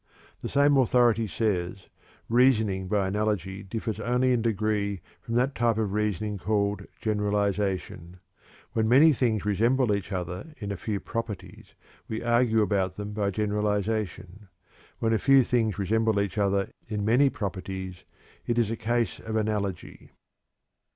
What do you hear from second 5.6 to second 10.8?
of reasoning called 'generalization.' When many things resemble each other in a